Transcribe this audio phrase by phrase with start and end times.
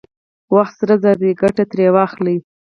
[0.55, 2.37] وخت سره زر دی، ګټه ترې واخلئ!